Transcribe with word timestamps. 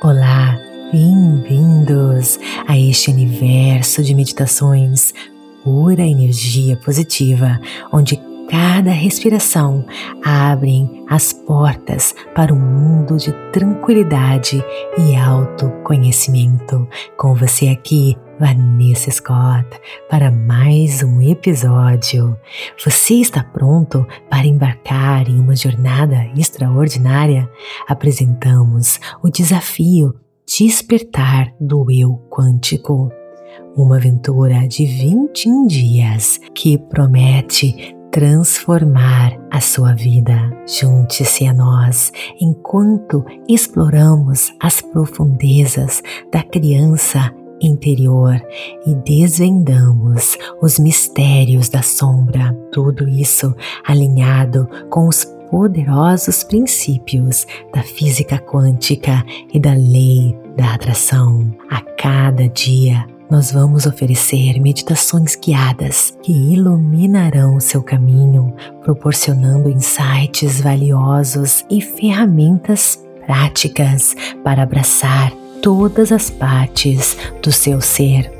Olá, 0.00 0.56
bem-vindos 0.92 2.38
a 2.68 2.78
este 2.78 3.10
universo 3.10 4.00
de 4.00 4.14
meditações 4.14 5.12
pura 5.64 6.02
energia 6.02 6.76
positiva, 6.76 7.60
onde 7.92 8.16
cada 8.48 8.92
respiração 8.92 9.84
abre 10.24 10.88
as 11.08 11.32
portas 11.32 12.14
para 12.32 12.54
um 12.54 12.60
mundo 12.60 13.16
de 13.16 13.32
tranquilidade 13.50 14.64
e 14.96 15.16
autoconhecimento. 15.16 16.86
Com 17.16 17.34
você 17.34 17.66
aqui, 17.66 18.16
Vanessa 18.38 19.10
Scott, 19.10 19.66
para 20.08 20.30
mais 20.30 21.02
um 21.02 21.20
episódio. 21.20 22.36
Você 22.84 23.14
está 23.14 23.42
pronto 23.42 24.06
para 24.30 24.46
embarcar 24.46 25.28
em 25.28 25.40
uma 25.40 25.56
jornada 25.56 26.30
extraordinária? 26.36 27.50
Apresentamos 27.88 29.00
o 29.22 29.28
desafio 29.28 30.14
Despertar 30.46 31.52
do 31.60 31.90
Eu 31.90 32.22
Quântico. 32.30 33.10
Uma 33.76 33.96
aventura 33.96 34.68
de 34.68 34.86
21 34.86 35.66
dias 35.66 36.40
que 36.54 36.78
promete 36.78 37.96
transformar 38.10 39.36
a 39.50 39.60
sua 39.60 39.94
vida. 39.94 40.50
Junte-se 40.66 41.46
a 41.46 41.52
nós 41.52 42.12
enquanto 42.40 43.24
exploramos 43.48 44.52
as 44.60 44.80
profundezas 44.80 46.02
da 46.32 46.42
criança 46.42 47.32
interior 47.60 48.40
e 48.86 48.94
desvendamos 48.94 50.36
os 50.60 50.78
mistérios 50.78 51.68
da 51.68 51.82
sombra. 51.82 52.56
Tudo 52.72 53.08
isso 53.08 53.54
alinhado 53.86 54.68
com 54.90 55.08
os 55.08 55.24
poderosos 55.50 56.44
princípios 56.44 57.46
da 57.72 57.82
física 57.82 58.38
quântica 58.38 59.24
e 59.52 59.58
da 59.58 59.72
lei 59.72 60.36
da 60.56 60.74
atração. 60.74 61.50
A 61.70 61.80
cada 61.80 62.48
dia, 62.48 63.06
nós 63.30 63.52
vamos 63.52 63.86
oferecer 63.86 64.58
meditações 64.60 65.36
guiadas 65.36 66.16
que 66.22 66.32
iluminarão 66.32 67.60
seu 67.60 67.82
caminho, 67.82 68.54
proporcionando 68.82 69.68
insights 69.68 70.60
valiosos 70.60 71.64
e 71.70 71.80
ferramentas 71.80 73.02
práticas 73.26 74.14
para 74.42 74.62
abraçar 74.62 75.32
todas 75.62 76.12
as 76.12 76.30
partes 76.30 77.16
do 77.42 77.52
seu 77.52 77.80
ser. 77.80 78.30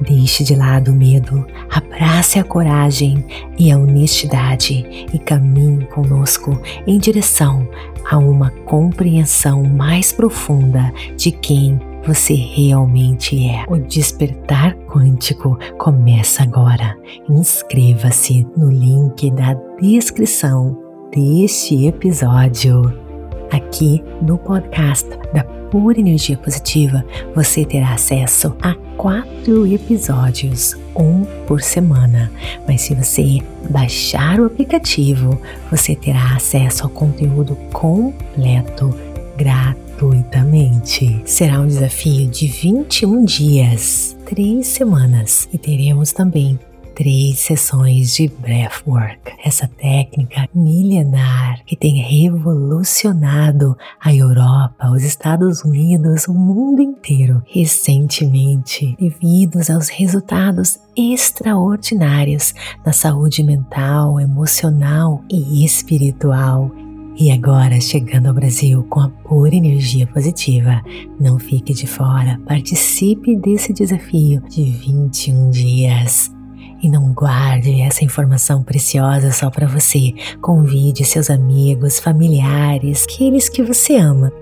Deixe 0.00 0.42
de 0.42 0.54
lado 0.54 0.90
o 0.90 0.94
medo, 0.94 1.46
abrace 1.70 2.38
a 2.38 2.44
coragem 2.44 3.24
e 3.56 3.70
a 3.70 3.78
honestidade 3.78 4.84
e 5.12 5.18
caminhe 5.18 5.84
conosco 5.86 6.60
em 6.86 6.98
direção 6.98 7.68
a 8.10 8.18
uma 8.18 8.50
compreensão 8.64 9.62
mais 9.62 10.12
profunda 10.12 10.92
de 11.16 11.30
quem 11.30 11.80
você 12.04 12.34
realmente 12.34 13.46
é. 13.46 13.64
O 13.68 13.76
despertar 13.76 14.74
quântico 14.86 15.58
começa 15.78 16.42
agora. 16.42 16.96
Inscreva-se 17.28 18.46
no 18.56 18.70
link 18.70 19.30
da 19.30 19.54
descrição 19.80 20.76
deste 21.12 21.86
episódio. 21.86 23.09
Aqui 23.50 24.02
no 24.22 24.38
podcast 24.38 25.08
da 25.32 25.42
Pura 25.42 25.98
Energia 25.98 26.36
Positiva, 26.36 27.04
você 27.34 27.64
terá 27.64 27.94
acesso 27.94 28.56
a 28.62 28.74
quatro 28.96 29.66
episódios, 29.66 30.76
um 30.94 31.24
por 31.46 31.60
semana. 31.60 32.30
Mas 32.66 32.82
se 32.82 32.94
você 32.94 33.40
baixar 33.68 34.38
o 34.38 34.44
aplicativo, 34.44 35.40
você 35.68 35.96
terá 35.96 36.36
acesso 36.36 36.84
ao 36.84 36.90
conteúdo 36.90 37.56
completo, 37.72 38.94
gratuitamente. 39.36 41.20
Será 41.24 41.60
um 41.60 41.66
desafio 41.66 42.28
de 42.28 42.46
21 42.46 43.24
dias, 43.24 44.16
três 44.26 44.68
semanas, 44.68 45.48
e 45.52 45.58
teremos 45.58 46.12
também 46.12 46.58
três 46.94 47.40
sessões 47.40 48.14
de 48.14 48.28
breathwork. 48.28 49.32
Essa 49.44 49.66
técnica 49.66 50.48
milenar 50.54 51.64
que 51.64 51.76
tem 51.76 52.02
revolucionado 52.02 53.76
a 54.00 54.14
Europa, 54.14 54.90
os 54.90 55.02
Estados 55.02 55.62
Unidos, 55.62 56.26
o 56.28 56.34
mundo 56.34 56.82
inteiro 56.82 57.42
recentemente, 57.46 58.96
devido 58.98 59.58
aos 59.72 59.88
resultados 59.88 60.78
extraordinários 60.96 62.54
na 62.84 62.92
saúde 62.92 63.42
mental, 63.42 64.20
emocional 64.20 65.22
e 65.30 65.64
espiritual 65.64 66.70
e 67.20 67.30
agora, 67.30 67.78
chegando 67.82 68.28
ao 68.28 68.34
Brasil 68.34 68.82
com 68.84 69.00
a 69.00 69.10
pura 69.10 69.54
energia 69.54 70.06
positiva, 70.06 70.80
não 71.20 71.38
fique 71.38 71.74
de 71.74 71.86
fora, 71.86 72.40
participe 72.46 73.36
desse 73.36 73.74
desafio 73.74 74.40
de 74.48 74.64
21 74.70 75.50
dias. 75.50 76.32
E 76.82 76.88
não 76.88 77.12
guarde 77.12 77.80
essa 77.82 78.04
informação 78.04 78.62
preciosa 78.62 79.32
só 79.32 79.50
para 79.50 79.66
você. 79.66 80.14
Convide 80.40 81.04
seus 81.04 81.28
amigos, 81.28 81.98
familiares, 81.98 83.04
aqueles 83.04 83.48
que 83.48 83.62
você 83.62 83.96
ama. 83.96 84.32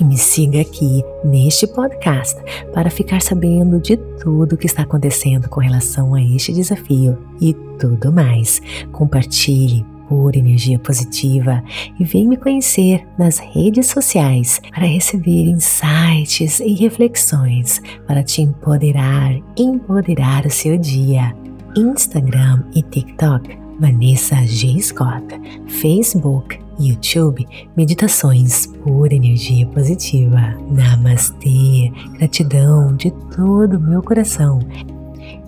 E 0.00 0.04
me 0.04 0.16
siga 0.16 0.60
aqui 0.60 1.02
neste 1.24 1.66
podcast 1.66 2.36
para 2.72 2.88
ficar 2.88 3.20
sabendo 3.20 3.80
de 3.80 3.96
tudo 4.20 4.54
o 4.54 4.56
que 4.56 4.66
está 4.66 4.82
acontecendo 4.82 5.48
com 5.48 5.60
relação 5.60 6.14
a 6.14 6.22
este 6.22 6.52
desafio 6.52 7.18
e 7.40 7.52
tudo 7.78 8.12
mais. 8.12 8.62
Compartilhe 8.92 9.84
pura 10.08 10.38
energia 10.38 10.78
positiva 10.78 11.62
e 11.98 12.04
vem 12.04 12.26
me 12.26 12.36
conhecer 12.36 13.06
nas 13.18 13.38
redes 13.38 13.86
sociais 13.88 14.60
para 14.70 14.86
receber 14.86 15.50
insights 15.50 16.60
e 16.60 16.74
reflexões 16.74 17.82
para 18.06 18.22
te 18.22 18.40
empoderar, 18.40 19.32
empoderar 19.56 20.46
o 20.46 20.50
seu 20.50 20.78
dia. 20.78 21.34
Instagram 21.78 22.64
e 22.74 22.82
TikTok, 22.82 23.56
Vanessa 23.78 24.36
G. 24.44 24.80
Scott, 24.80 25.24
Facebook, 25.68 26.58
YouTube, 26.80 27.46
Meditações 27.76 28.66
por 28.66 29.12
Energia 29.12 29.66
Positiva. 29.68 30.56
Namastê, 30.70 31.92
gratidão 32.14 32.96
de 32.96 33.12
todo 33.34 33.76
o 33.76 33.80
meu 33.80 34.02
coração. 34.02 34.58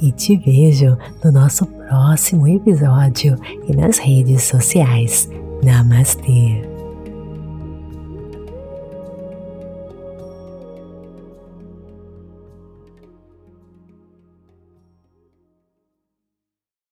E 0.00 0.12
te 0.12 0.36
vejo 0.36 0.96
no 1.24 1.32
nosso 1.32 1.66
próximo 1.66 2.46
episódio 2.46 3.36
e 3.68 3.74
nas 3.74 3.98
redes 3.98 4.44
sociais. 4.44 5.28
Namastê. 5.62 6.71